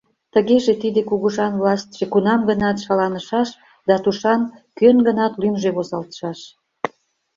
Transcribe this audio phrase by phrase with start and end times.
[0.33, 3.49] Тыгеже тиде кугыжан властьше кунам-гынат шаланышаш
[3.87, 4.41] да тушан
[4.77, 6.39] кӧн-гынат лӱмжӧ возалтшаш.